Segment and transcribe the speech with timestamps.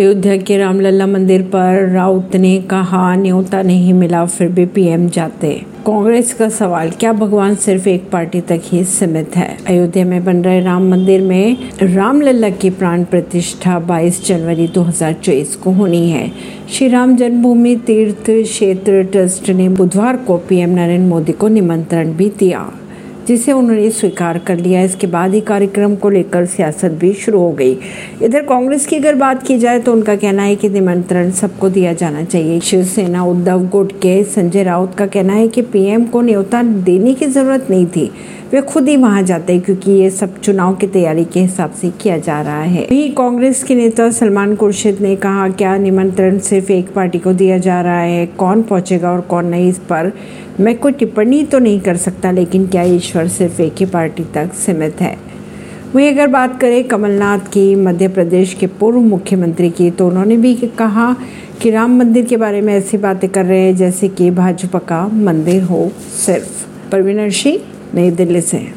[0.00, 5.62] अयोध्या के रामलला मंदिर पर राउत ने कहा, न्योता नहीं मिला, फिर भी पीएम जाते।
[5.86, 9.58] कांग्रेस का सवाल, क्या भगवान सिर्फ़ एक पार्टी तक ही सीमित है?
[9.66, 15.70] अयोध्या में बन रहे राम मंदिर में रामलला की प्राण प्रतिष्ठा 22 जनवरी 2024 को
[15.70, 16.32] होनी है।
[16.72, 22.32] श्री राम जन्मभूमि तीर्थ क्षेत्र ट्रस्ट ने बुधवार को पीएम नरेंद्र मोदी को निमंत्रण भी
[22.38, 22.72] दिया।
[23.30, 27.50] जिसे उन्होंने स्वीकार कर लिया। इसके बाद ही कार्यक्रम को लेकर सियासत भी शुरू हो
[27.52, 27.76] गई।
[28.22, 31.92] इधर कांग्रेस की अगर बात की जाए तो उनका कहना है कि निमंत्रण सबको दिया
[31.92, 36.62] जाना चाहिए। शिवसेना उद्धव गुट के संजय राउत का कहना है कि पीएम को न्योता
[36.62, 38.10] देने की ज़रूरत नहीं थी।
[38.52, 41.90] वे खुद ही वहाँ जाते हैं क्योंकि ये सब चुनाव की तैयारी के हिसाब से
[41.90, 46.72] किया जा रहा है। वही कांग्रेस के नेता सलमान खुर्शीद ने कहा, क्या निमंत्रण सिर्फ़
[46.72, 48.26] एक पार्टी को दिया जा रहा है?
[48.26, 49.68] कौन पहुंचेगा और कौन नहीं?
[49.68, 50.12] इस पर
[50.60, 54.52] मैं कोई टिप्पणी तो नहीं कर सकता, लेकिन क्या ईश्वर सिर्फ़ एक ही पार्टी तक
[54.52, 55.16] सीमित है?
[55.94, 60.54] वहीं अगर बात करें कमलनाथ की, मध्य प्रदेश के पूर्व मुख्यमंत्री की तो उन्होंने भी
[60.54, 61.16] कहा
[61.62, 65.06] कि राम मंदिर के बारे में ऐसी बातें कर रहे हैं जैसे कि भाजपा का
[65.08, 65.90] मंदिर हो
[66.26, 67.58] सिर्फ़। परवीनर सिंह
[67.94, 68.66] नई दिल्ली से।